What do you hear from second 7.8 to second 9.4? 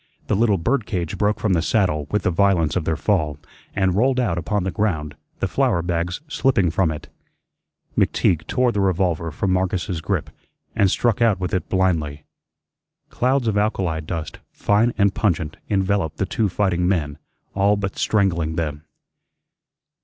McTeague tore the revolver